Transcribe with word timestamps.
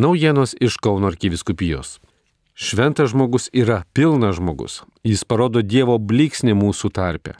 Naujienos 0.00 0.54
iš 0.60 0.76
Kauno 0.76 1.06
arkiviskupijos. 1.12 1.98
Šventas 2.54 3.10
žmogus 3.10 3.50
yra 3.52 3.82
pilnas 3.92 4.38
žmogus. 4.38 4.78
Jis 5.04 5.26
parodo 5.28 5.60
Dievo 5.60 5.98
bliksnį 6.00 6.54
mūsų 6.56 6.88
tarpe. 6.96 7.34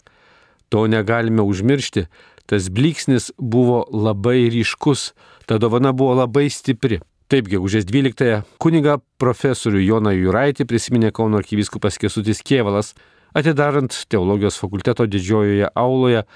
To 0.68 0.84
negalime 0.84 1.40
užmiršti. 1.40 2.04
Tas 2.44 2.68
bliksnis 2.68 3.30
buvo 3.38 3.86
labai 3.88 4.50
ryškus, 4.52 5.14
ta 5.48 5.56
dovana 5.56 5.94
buvo 5.96 6.18
labai 6.20 6.50
stipri. 6.52 7.00
Taip, 7.32 7.48
gegužės 7.48 7.88
12-ąją 7.88 8.42
kuniga 8.60 9.00
profesorių 9.16 9.80
Joną 9.80 10.12
Juraitį 10.18 10.68
prisiminė 10.68 11.14
Kauno 11.16 11.40
arkivyskupas 11.40 11.96
Kesutis 11.96 12.44
Kievalas, 12.44 12.92
atidarant 13.32 14.02
teologijos 14.12 14.60
fakulteto 14.60 15.08
didžiojoje 15.08 15.72
auloje 15.72 16.26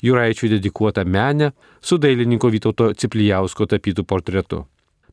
Juraičiui 0.00 0.56
dedikuotą 0.56 1.04
menę 1.04 1.52
su 1.84 2.00
dailininko 2.00 2.48
Vytauto 2.56 2.94
Ciplijausko 2.96 3.68
tapytų 3.68 4.08
portretu. 4.08 4.64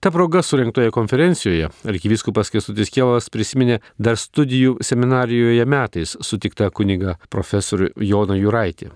Ta 0.01 0.09
proga 0.11 0.41
surinktoje 0.41 0.89
konferencijoje 0.91 1.67
arkivyskupas 1.85 2.49
Kestutis 2.49 2.89
Kielas 2.89 3.27
prisiminė 3.29 3.75
dar 4.01 4.17
studijų 4.17 4.79
seminarijoje 4.81 5.65
metais 5.69 6.15
sutiktą 6.25 6.71
kunigą 6.73 7.13
profesorių 7.29 7.91
Joną 8.09 8.39
Juraitį. 8.39 8.89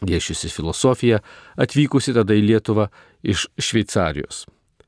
Dėšiusi 0.00 0.48
filosofiją, 0.48 1.18
atvykusi 1.60 2.14
tada 2.16 2.32
į 2.32 2.46
Lietuvą 2.48 2.86
iš 3.20 3.50
Šveicarijos. 3.60 4.46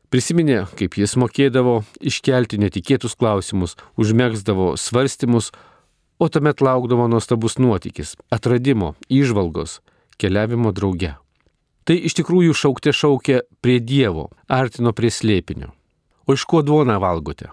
Prisiminė, 0.09 0.63
kaip 0.81 0.97
jis 0.97 1.19
mokėdavo 1.21 1.83
iškelti 2.01 2.57
netikėtus 2.63 3.13
klausimus, 3.21 3.77
užmėgsdavo 4.01 4.73
svarstymus, 4.81 5.51
o 6.17 6.31
tuomet 6.33 6.65
laukdavo 6.65 7.11
nuostabus 7.13 7.61
nuotykis- 7.61 8.17
atradimo, 8.39 8.95
išvalgos, 9.13 9.83
keliavimo 10.17 10.73
drauge. 10.73 11.13
Tai 11.87 11.95
iš 12.09 12.17
tikrųjų 12.19 12.55
šaukte 12.59 12.91
šaukė 12.91 13.45
prie 13.63 13.79
Dievo, 13.79 14.33
artino 14.51 14.91
prie 14.97 15.13
slėpinio. 15.15 15.71
O 16.27 16.35
iš 16.35 16.43
ko 16.51 16.65
duoną 16.67 16.99
valgote? 16.99 17.53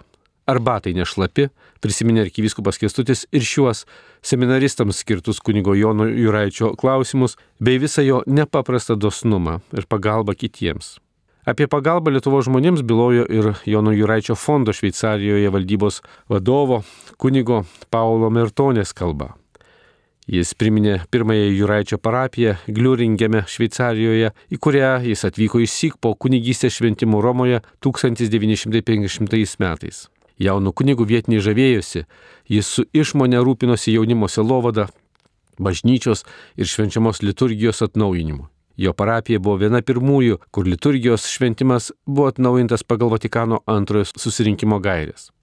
Arbatai 0.50 0.92
nešlapi, 0.98 1.48
prisiminė 1.80 2.26
arkivyskupas 2.26 2.80
Kestutis 2.82 3.24
ir 3.32 3.46
šiuos 3.48 3.86
seminaristams 4.26 5.04
skirtus 5.04 5.40
kunigo 5.40 5.76
Jono 5.78 6.10
Juraičio 6.10 6.74
klausimus, 6.80 7.38
bei 7.62 7.78
visą 7.80 8.04
jo 8.04 8.24
nepaprastą 8.28 8.98
dosnumą 9.00 9.60
ir 9.72 9.88
pagalbą 9.88 10.36
kitiems. 10.36 10.98
Apie 11.46 11.68
pagalbą 11.68 12.12
Lietuvo 12.16 12.42
žmonėms 12.44 12.82
bylojo 12.88 13.28
ir 13.30 13.54
Jono 13.70 13.94
Juraičio 13.94 14.36
fondo 14.40 14.74
Šveicarijoje 14.74 15.54
valdybos 15.54 16.02
vadovo 16.32 16.82
kunigo 17.22 17.64
Paulo 17.92 18.34
Mertonės 18.34 18.96
kalba. 18.96 19.36
Jis 20.28 20.54
priminė 20.56 21.02
pirmąją 21.12 21.50
Juraičio 21.52 21.98
parapiją 22.00 22.56
Gliuringėme, 22.72 23.42
Šveicarijoje, 23.44 24.30
į 24.56 24.60
kurią 24.64 24.92
jis 25.04 25.26
atvyko 25.28 25.60
išsik 25.60 25.98
po 26.00 26.14
kunigystės 26.16 26.78
šventimų 26.78 27.20
Romoje 27.22 27.60
1950 27.84 29.60
metais. 29.60 30.08
Jaunų 30.40 30.72
kunigų 30.72 31.10
vietiniai 31.12 31.44
žavėjosi, 31.44 32.06
jis 32.48 32.72
su 32.72 32.86
išmonė 32.96 33.44
rūpinosi 33.44 33.98
jaunimo 33.98 34.32
selovada, 34.32 34.88
bažnyčios 35.60 36.24
ir 36.56 36.72
švenčiamos 36.72 37.20
liturgijos 37.22 37.84
atnaujinimu. 37.84 38.48
Jo 38.80 38.96
parapija 38.96 39.44
buvo 39.44 39.60
viena 39.60 39.84
pirmųjų, 39.84 40.40
kur 40.56 40.66
liturgijos 40.66 41.28
šventimas 41.30 41.92
buvo 42.08 42.32
atnaujintas 42.32 42.88
pagal 42.88 43.12
Vatikano 43.12 43.60
antrojo 43.68 44.08
susirinkimo 44.16 44.80
gairės. 44.80 45.34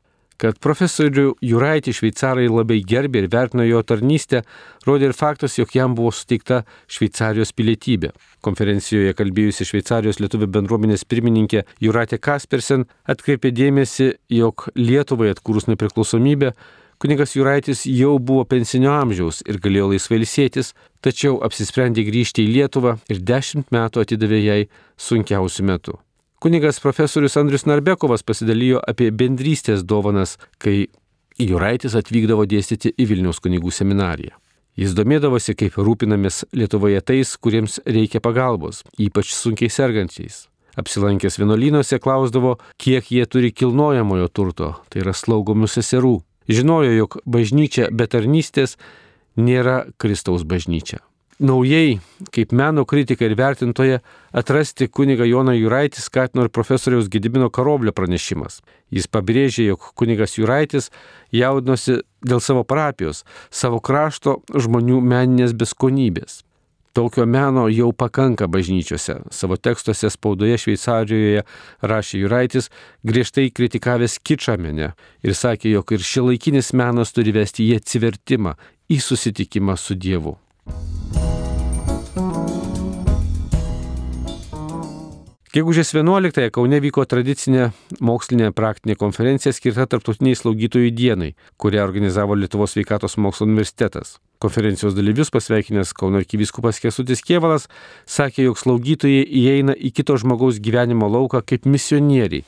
Kad 0.41 0.57
profesorių 0.57 1.35
Juraitį 1.45 1.93
šveicarai 1.93 2.47
labai 2.49 2.79
gerbė 2.89 3.21
ir 3.21 3.27
vertino 3.29 3.67
jo 3.67 3.83
tarnystę, 3.85 4.41
rodė 4.89 5.11
ir 5.11 5.17
faktas, 5.17 5.59
jog 5.59 5.75
jam 5.77 5.93
buvo 5.99 6.15
suteikta 6.17 6.63
Šveicarijos 6.89 7.53
pilietybė. 7.53 8.15
Konferencijoje 8.41 9.13
kalbėjusi 9.19 9.69
Šveicarijos 9.69 10.23
lietuvių 10.25 10.49
bendruomenės 10.57 11.05
pirmininkė 11.05 11.67
Juratė 11.85 12.17
Kaspersen 12.25 12.89
atkreipė 13.05 13.53
dėmesį, 13.53 14.15
jog 14.33 14.71
Lietuvai 14.81 15.35
atkūrus 15.35 15.69
nepriklausomybę, 15.69 16.55
kunigas 17.01 17.37
Juraitis 17.37 17.85
jau 17.85 18.17
buvo 18.17 18.49
pensinio 18.49 18.97
amžiaus 18.97 19.45
ir 19.45 19.61
galėjo 19.61 19.93
laisvai 19.93 20.23
ilsėtis, 20.23 20.73
tačiau 21.05 21.43
apsisprendė 21.45 22.09
grįžti 22.09 22.49
į 22.49 22.55
Lietuvą 22.57 22.97
ir 23.13 23.21
dešimt 23.21 23.69
metų 23.77 24.09
atidavė 24.09 24.47
jai 24.47 24.63
sunkiausių 24.97 25.69
metų. 25.75 26.01
Kunigas 26.41 26.81
profesorius 26.81 27.37
Andrius 27.37 27.67
Narbekovas 27.69 28.23
pasidalijo 28.25 28.79
apie 28.89 29.11
bendrystės 29.13 29.83
dovanas, 29.85 30.39
kai 30.57 30.87
Juraitis 31.37 31.93
atvykdavo 31.99 32.47
dėstyti 32.49 32.95
į 32.97 33.07
Vilniaus 33.11 33.43
kunigų 33.45 33.69
seminariją. 33.69 34.39
Jis 34.81 34.95
domėdavosi, 34.97 35.53
kaip 35.53 35.77
rūpinamės 35.77 36.47
Lietuvoje 36.57 37.03
tais, 37.05 37.35
kuriems 37.37 37.77
reikia 37.85 38.23
pagalbos, 38.25 38.81
ypač 38.97 39.35
sunkiai 39.37 39.69
sergančiais. 39.69 40.47
Apsilankęs 40.81 41.37
vienuolynuose 41.43 42.01
klausdavo, 42.01 42.55
kiek 42.81 43.13
jie 43.13 43.29
turi 43.29 43.53
kilnojamojo 43.53 44.33
turto, 44.33 44.71
tai 44.89 45.05
yra 45.05 45.13
slaugomių 45.13 45.69
seserų. 45.69 46.15
Žinojo, 46.49 46.97
jog 47.03 47.21
bažnyčia 47.29 47.93
be 47.93 48.09
tarnystės 48.09 48.79
nėra 49.37 49.83
Kristaus 50.01 50.49
bažnyčia 50.49 51.05
naujai, 51.41 51.99
kaip 52.35 52.53
meno 52.53 52.85
kritika 52.85 53.25
ir 53.25 53.35
vertintoje, 53.39 54.01
atrasti 54.37 54.89
kuniga 54.93 55.25
Joną 55.25 55.55
Juraitį 55.57 56.03
skatino 56.05 56.45
ir 56.45 56.53
profesoriaus 56.53 57.09
Gedimino 57.13 57.49
Karoblio 57.51 57.95
pranešimas. 57.97 58.61
Jis 58.93 59.09
pabrėžė, 59.09 59.71
jog 59.71 59.91
kunigas 59.97 60.37
Juraitis 60.37 60.91
jaudinosi 61.33 62.01
dėl 62.27 62.45
savo 62.45 62.65
parapijos, 62.69 63.25
savo 63.51 63.81
krašto 63.81 64.41
žmonių 64.53 65.01
meninės 65.01 65.57
beskonybės. 65.57 66.43
Tokio 66.93 67.23
meno 67.27 67.69
jau 67.71 67.93
pakanka 67.95 68.49
bažnyčiose. 68.51 69.21
Savo 69.31 69.57
tekstuose 69.57 70.11
spaudoje 70.11 70.59
Šveicarijoje 70.59 71.45
rašė 71.87 72.25
Juraitis, 72.25 72.69
griežtai 73.07 73.47
kritikavęs 73.55 74.19
kičą 74.19 74.59
menę 74.59 74.93
ir 75.23 75.39
sakė, 75.39 75.71
jog 75.79 75.95
ir 75.95 76.05
šilaikinis 76.05 76.75
menas 76.75 77.15
turi 77.15 77.33
vesti 77.39 77.71
į 77.71 77.79
atsivertimą, 77.79 78.59
į 78.91 78.99
susitikimą 79.07 79.79
su 79.79 79.95
Dievu. 79.95 80.35
Gegužės 85.51 85.89
11-ąją 85.91 86.53
Kaune 86.55 86.79
vyko 86.79 87.03
tradicinė 87.11 87.65
mokslinė 88.07 88.53
praktinė 88.55 88.95
konferencija 88.95 89.51
skirta 89.51 89.83
Tarptautiniai 89.91 90.37
slaugytojų 90.39 90.93
dienai, 90.95 91.33
kurią 91.59 91.83
organizavo 91.83 92.37
Lietuvos 92.39 92.77
sveikatos 92.77 93.17
mokslo 93.19 93.49
universitetas. 93.49 94.21
Konferencijos 94.39 94.95
dalyvius 94.95 95.33
pasveikinęs 95.35 95.91
Kauno 95.99 96.21
arkivyskupas 96.23 96.79
Kesutis 96.79 97.25
Kievalas 97.27 97.67
sakė, 98.07 98.45
jog 98.47 98.63
slaugytojai 98.63 99.27
įeina 99.27 99.75
į 99.75 99.91
kito 99.99 100.15
žmogaus 100.23 100.63
gyvenimo 100.63 101.11
lauką 101.11 101.43
kaip 101.43 101.67
misionieriai, 101.67 102.47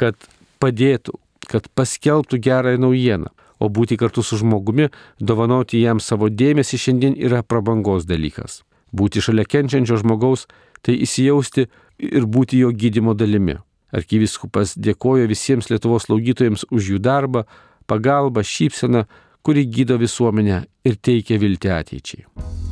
kad 0.00 0.16
padėtų, 0.56 1.20
kad 1.52 1.68
paskelbtų 1.76 2.40
gerąją 2.48 2.80
naujieną, 2.80 3.28
o 3.60 3.68
būti 3.68 4.00
kartu 4.00 4.24
su 4.24 4.40
žmogumi, 4.40 4.88
dovanoti 5.20 5.84
jam 5.84 6.00
savo 6.00 6.32
dėmesį 6.32 6.80
šiandien 6.88 7.20
yra 7.28 7.44
prabangos 7.44 8.08
dalykas. 8.08 8.62
Būti 8.88 9.20
šalia 9.20 9.44
kenčiančio 9.44 10.00
žmogaus 10.00 10.48
tai 10.82 10.98
įsijausti 11.06 11.68
ir 12.02 12.26
būti 12.26 12.62
jo 12.62 12.72
gydimo 12.74 13.14
dalimi. 13.14 13.58
Arkiviskupas 13.92 14.74
dėkojo 14.80 15.28
visiems 15.30 15.68
Lietuvos 15.70 16.08
slaugytojams 16.08 16.66
už 16.72 16.94
jų 16.94 17.02
darbą, 17.04 17.44
pagalbą, 17.86 18.42
šypseną, 18.42 19.04
kuri 19.44 19.66
gydo 19.68 19.98
visuomenę 20.00 20.64
ir 20.88 21.00
teikia 21.02 21.40
viltį 21.42 21.74
ateičiai. 21.76 22.71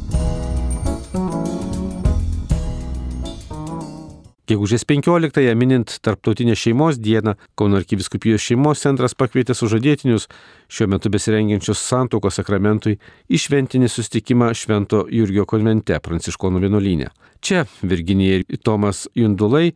Gegužės 4.51 4.83
15-ąją 4.83 5.53
minint 5.55 5.93
Tarptautinę 6.03 6.57
šeimos 6.59 6.97
dieną, 6.99 7.37
Kauno 7.55 7.79
arkiviskupijos 7.79 8.43
šeimos 8.43 8.81
centras 8.83 9.15
pakvietė 9.15 9.55
sužadėtinius 9.55 10.27
šiuo 10.67 10.89
metu 10.91 11.13
besirengiančius 11.15 11.79
santokos 11.79 12.41
sakramentui 12.41 12.97
į 13.31 13.39
šventinį 13.45 13.87
sustikimą 13.95 14.51
Švento 14.59 15.05
Jurgio 15.15 15.47
konvente 15.47 16.01
Pranciškonų 16.03 16.65
vienuolynė. 16.67 17.13
Čia 17.39 17.63
Virginija 17.87 18.41
ir 18.43 18.59
Tomas 18.67 19.05
Jundulai 19.15 19.71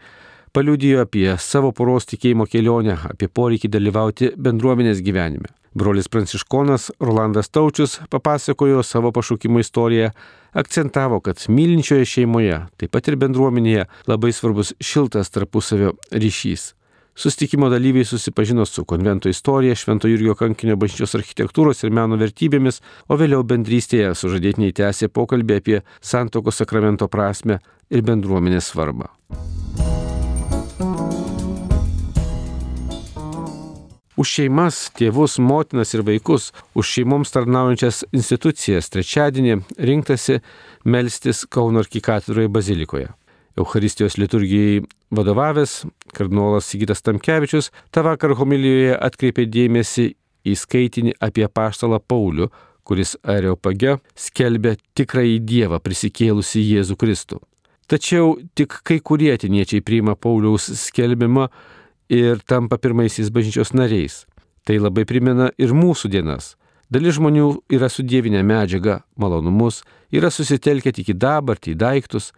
paliudijo 0.50 1.04
apie 1.06 1.28
savo 1.38 1.70
poros 1.70 2.10
tikėjimo 2.10 2.50
kelionę, 2.50 2.98
apie 3.14 3.30
poreikį 3.30 3.70
dalyvauti 3.76 4.34
bendruomenės 4.34 5.06
gyvenime. 5.06 5.54
Brolis 5.74 6.08
Pranciškonas 6.08 6.90
Rolandas 7.00 7.48
Taučius 7.48 7.98
papasakojo 8.10 8.82
savo 8.82 9.12
pašaukimo 9.12 9.58
istoriją, 9.58 10.10
akcentavo, 10.52 11.20
kad 11.20 11.44
mylinčioje 11.48 12.04
šeimoje, 12.04 12.60
taip 12.76 12.94
pat 12.94 13.10
ir 13.10 13.18
bendruomenėje 13.18 13.88
labai 14.06 14.32
svarbus 14.32 14.72
šiltas 14.80 15.34
tarpusavio 15.34 15.96
ryšys. 16.10 16.72
Sustikimo 17.14 17.68
dalyviai 17.70 18.04
susipažino 18.04 18.66
su 18.66 18.84
konvento 18.84 19.28
istorija, 19.28 19.74
Švento 19.74 20.08
Jurgio 20.08 20.34
kankinio 20.34 20.76
bažnyčios 20.76 21.14
architektūros 21.14 21.84
ir 21.86 21.94
meno 21.94 22.18
vertybėmis, 22.18 22.80
o 23.08 23.18
vėliau 23.18 23.46
bendrystėje 23.46 24.14
sužadėtiniai 24.18 24.74
tęsė 24.74 25.10
pokalbį 25.14 25.58
apie 25.60 25.80
santokos 26.02 26.58
sakramento 26.58 27.06
prasme 27.08 27.60
ir 27.90 28.02
bendruomenės 28.02 28.72
svarbą. 28.74 29.10
Už 34.20 34.30
šeimas, 34.38 34.88
tėvus, 34.98 35.38
motinas 35.42 35.94
ir 35.94 36.04
vaikus, 36.06 36.52
už 36.74 36.92
šeimoms 36.96 37.34
tarnaujančias 37.34 38.04
institucijas 38.14 38.90
trečiadienį 38.94 39.60
rinktasi 39.78 40.40
melstis 40.84 41.44
Kauno 41.50 41.82
arkikatūroje 41.82 42.50
bazilikoje. 42.52 43.08
Euharistijos 43.58 44.18
liturgijai 44.18 44.82
vadovavęs 45.14 45.84
kardinolas 46.14 46.66
Sigitas 46.66 47.02
Tamkevičius 47.06 47.70
tą 47.94 48.02
vakar 48.06 48.34
homilijoje 48.38 48.96
atkreipė 48.98 49.46
dėmesį 49.46 50.08
į 50.44 50.54
skaitinį 50.58 51.14
apie 51.22 51.46
paštalą 51.48 52.00
Paulių, 52.02 52.50
kuris 52.84 53.14
Areopage 53.22 53.96
skelbė 54.18 54.74
tikrąjį 54.98 55.38
Dievą 55.46 55.78
prisikėlusi 55.80 56.64
Jėzų 56.66 56.98
Kristų. 57.00 57.40
Tačiau 57.88 58.34
tik 58.56 58.80
kai 58.82 58.98
kurie 59.04 59.30
atiniečiai 59.34 59.84
priima 59.84 60.16
Pauliaus 60.16 60.70
skelbimą 60.80 61.48
ir 62.08 62.42
tampa 62.46 62.78
pirmaisiais 62.78 63.30
bažnyčios 63.30 63.74
nariais. 63.74 64.24
Tai 64.64 64.78
labai 64.80 65.04
primena 65.04 65.50
ir 65.60 65.74
mūsų 65.76 66.10
dienas. 66.12 66.54
Dalis 66.92 67.16
žmonių 67.18 67.48
yra 67.72 67.88
sudėvinę 67.88 68.42
medžiagą, 68.44 69.00
malonumus, 69.20 69.82
yra 70.12 70.30
susitelkę 70.30 70.92
tik 70.94 71.10
į 71.12 71.18
dabartį, 71.20 71.74
į 71.74 71.80
daiktus, 71.80 72.30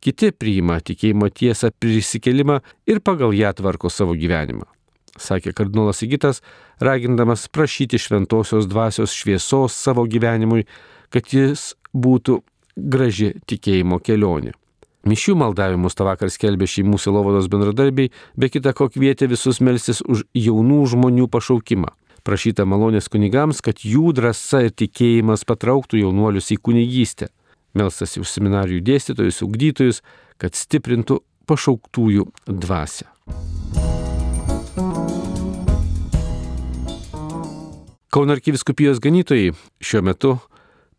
kiti 0.00 0.32
priima 0.32 0.80
tikėjimo 0.80 1.28
tiesą 1.30 1.70
prisikelimą 1.76 2.60
ir 2.88 3.00
pagal 3.04 3.36
ją 3.36 3.52
tvarko 3.56 3.92
savo 3.92 4.16
gyvenimą. 4.16 4.66
Sakė 5.20 5.52
kardinolas 5.56 6.00
Sigitas, 6.00 6.40
ragindamas 6.80 7.48
prašyti 7.52 8.00
šventosios 8.00 8.68
dvasios 8.70 9.12
šviesos 9.12 9.76
savo 9.76 10.06
gyvenimui, 10.08 10.64
kad 11.12 11.28
jis 11.34 11.74
būtų 11.92 12.40
graži 12.76 13.34
tikėjimo 13.50 14.00
kelionė. 14.00 14.54
Mišių 15.08 15.32
maldavimus 15.40 15.96
tą 15.96 16.04
vakar 16.04 16.28
skelbė 16.28 16.66
šeimų 16.68 16.98
silovados 17.00 17.48
bendradarbiai, 17.48 18.10
be 18.36 18.50
kita 18.52 18.74
ko 18.76 18.90
kvietė 18.92 19.30
visus 19.32 19.62
melstis 19.64 20.02
už 20.04 20.26
jaunų 20.36 20.82
žmonių 20.92 21.28
pašaukimą. 21.32 21.94
Prašyta 22.20 22.66
malonės 22.68 23.08
kunigams, 23.08 23.62
kad 23.64 23.80
jų 23.80 24.12
drąsa 24.18 24.66
ir 24.66 24.74
tikėjimas 24.76 25.46
patrauktų 25.48 26.02
jaunuolius 26.02 26.52
į 26.52 26.60
kunigystę. 26.60 27.30
Melstasi 27.72 28.20
už 28.20 28.28
seminarijų 28.28 28.82
dėstytojus, 28.84 29.40
ugdytojus, 29.46 30.02
kad 30.36 30.58
stiprintų 30.58 31.22
pašauktųjų 31.48 32.28
dvasę. 32.44 33.08
Kaunarkyviskupijos 38.10 39.00
ganytojai 39.00 39.54
šiuo 39.80 40.04
metu 40.04 40.36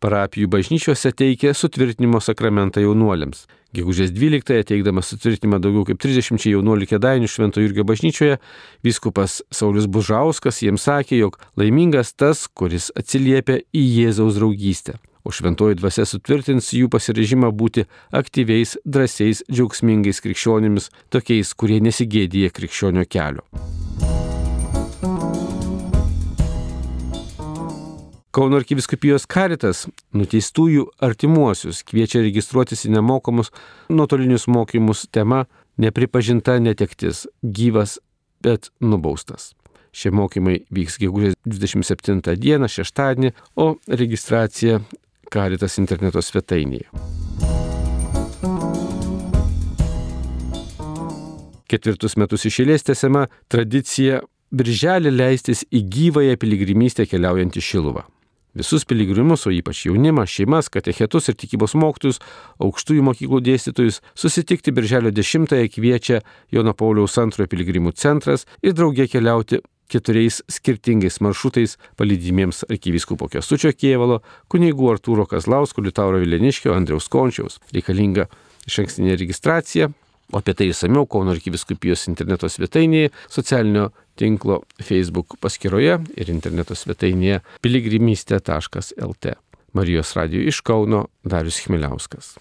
parapijų 0.02 0.50
bažnyčiose 0.50 1.12
teikia 1.14 1.54
sutvirtinimo 1.56 2.20
sakramentą 2.22 2.82
jaunuoliams. 2.82 3.46
Gegužės 3.72 4.10
12-ąją 4.12 4.66
teikdamas 4.68 5.08
sutvirtinimą 5.14 5.62
daugiau 5.64 5.86
kaip 5.88 6.02
30 6.02 6.44
jaunuolių 6.50 6.90
kėdainių 6.90 7.30
Švento 7.30 7.62
Jurgio 7.62 7.86
bažnyčioje, 7.88 8.36
viskupas 8.84 9.38
Saulis 9.54 9.88
Bužauskas 9.88 10.60
jiems 10.60 10.84
sakė, 10.90 11.22
jog 11.22 11.40
laimingas 11.56 12.12
tas, 12.12 12.44
kuris 12.52 12.90
atsiliepia 12.98 13.62
į 13.72 13.86
Jėzaus 14.02 14.36
draugystę. 14.36 14.98
O 15.24 15.30
šventoji 15.32 15.78
dvasia 15.78 16.04
sutvirtins 16.08 16.72
jų 16.74 16.90
pasirežimą 16.92 17.52
būti 17.54 17.86
aktyviais, 18.12 18.74
drąsiais, 18.84 19.44
džiaugsmingais 19.48 20.20
krikščionimis, 20.24 20.90
tokiais, 21.14 21.54
kurie 21.54 21.78
nesigėdėja 21.80 22.50
krikščionio 22.52 23.06
kelio. 23.08 23.46
Kauno 28.32 28.56
arkiviskupijos 28.56 29.26
karitas 29.28 29.82
nuteistųjų 30.16 30.86
artimuosius 31.04 31.82
kviečia 31.84 32.22
registruotis 32.24 32.86
į 32.88 32.94
nemokamus 32.94 33.50
nuotolinius 33.92 34.46
mokymus 34.48 35.02
tema 35.12 35.42
nepripažinta 35.76 36.54
netektis- 36.56 37.26
gyvas, 37.58 37.98
bet 38.40 38.70
nubaustas. 38.80 39.52
Šie 39.92 40.10
mokymai 40.10 40.64
vyks 40.72 40.96
gegužės 40.96 41.34
27 41.44 42.36
dieną, 42.40 42.70
šeštadienį, 42.72 43.32
o 43.56 43.76
registracija 43.86 44.80
karitas 45.30 45.76
interneto 45.76 46.22
svetainėje. 46.24 46.88
Ketvirtus 51.68 52.16
metus 52.16 52.48
išėlės 52.48 52.82
tęsiama 52.82 53.28
tradicija 53.50 54.22
birželį 54.50 55.12
leistis 55.12 55.64
į 55.70 55.84
gyvąją 55.84 56.36
piligrimystę 56.40 57.06
keliaujant 57.06 57.52
į 57.52 57.60
Šiluvą. 57.60 58.08
Visus 58.52 58.84
piligrimus, 58.84 59.46
o 59.48 59.50
ypač 59.54 59.86
jaunimą, 59.86 60.26
šeimas, 60.28 60.68
katechetus 60.72 61.30
ir 61.32 61.36
tikybos 61.40 61.72
mokytojus, 61.78 62.18
aukštųjų 62.60 63.04
mokyklų 63.06 63.40
dėstytojus 63.46 64.02
susitikti 64.12 64.74
birželio 64.76 65.12
10-ąją 65.14 65.70
kviečia 65.72 66.20
Jono 66.52 66.74
Pauliaus 66.76 67.16
antrojo 67.22 67.48
piligrimų 67.48 67.94
centras 67.96 68.44
ir 68.60 68.76
draugė 68.76 69.08
keliauti 69.08 69.62
keturiais 69.92 70.42
skirtingais 70.52 71.18
maršrutais 71.24 71.78
palydimiems 71.96 72.62
arkivyskupo 72.68 73.30
Kestučio 73.32 73.72
Kievalo, 73.72 74.20
kunigų 74.52 74.92
Artūro 74.94 75.24
Kazlausko, 75.28 75.84
Liutauro 75.84 76.20
Vileniškio, 76.20 76.76
Andriaus 76.76 77.08
Končiaus. 77.12 77.58
Reikalinga 77.72 78.28
iš 78.68 78.82
ankstinė 78.84 79.16
registracija, 79.20 79.88
O 80.32 80.40
apie 80.40 80.54
tai 80.56 80.70
įsamiau 80.72 81.04
Kauno 81.12 81.34
arkiviskupijos 81.34 82.06
interneto 82.08 82.48
svetainėje, 82.48 83.10
socialinio 83.28 83.90
tinklo 84.22 84.62
Facebook 84.78 85.36
paskyroje 85.42 85.98
ir 86.16 86.30
interneto 86.30 86.76
svetainėje 86.78 87.42
piligrimystė.lt. 87.64 89.36
Marijos 89.72 90.14
radio 90.18 90.42
iš 90.52 90.60
Kauno 90.66 91.06
Darius 91.24 91.62
Chmeliauskas. 91.64 92.36